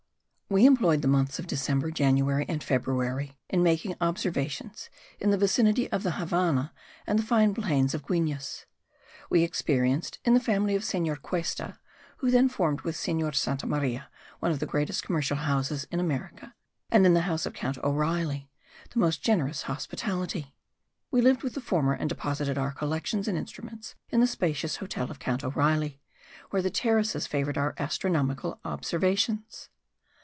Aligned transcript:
We 0.53 0.65
employed 0.65 1.01
the 1.01 1.07
months 1.07 1.39
of 1.39 1.47
December, 1.47 1.91
January 1.91 2.45
and 2.49 2.61
February 2.61 3.37
in 3.49 3.63
making 3.63 3.95
observations 4.01 4.89
in 5.17 5.29
the 5.29 5.37
vicinity 5.37 5.89
of 5.93 6.03
the 6.03 6.11
Havannah 6.19 6.73
and 7.07 7.17
the 7.17 7.23
fine 7.23 7.53
plains 7.53 7.93
of 7.93 8.03
Guines. 8.05 8.65
We 9.29 9.43
experienced, 9.43 10.19
in 10.25 10.33
the 10.33 10.41
family 10.41 10.75
of 10.75 10.83
Senor 10.83 11.15
Cuesta 11.15 11.79
(who 12.17 12.29
then 12.29 12.49
formed 12.49 12.81
with 12.81 12.97
Senor 12.97 13.31
Santa 13.31 13.65
Maria 13.65 14.09
one 14.39 14.51
of 14.51 14.59
the 14.59 14.65
greatest 14.65 15.03
commercial 15.03 15.37
houses 15.37 15.87
in 15.89 16.01
America) 16.01 16.53
and 16.89 17.05
in 17.05 17.13
the 17.13 17.21
house 17.21 17.45
of 17.45 17.53
Count 17.53 17.77
O'Reilly, 17.81 18.51
the 18.89 18.99
most 18.99 19.23
generous 19.23 19.61
hospitality. 19.61 20.53
We 21.11 21.21
lived 21.21 21.43
with 21.43 21.53
the 21.53 21.61
former 21.61 21.93
and 21.93 22.09
deposited 22.09 22.57
our 22.57 22.73
collections 22.73 23.29
and 23.29 23.37
instruments 23.37 23.95
in 24.09 24.19
the 24.19 24.27
spacious 24.27 24.75
hotel 24.75 25.09
of 25.11 25.17
Count 25.17 25.45
O'Reilly, 25.45 26.01
where 26.49 26.61
the 26.61 26.69
terraces 26.69 27.25
favoured 27.25 27.57
our 27.57 27.73
astronomical 27.77 28.59
observations. 28.65 29.69